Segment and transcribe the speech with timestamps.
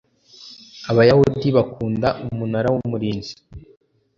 [0.91, 3.33] abayahudi bakunda umunara w umurinzi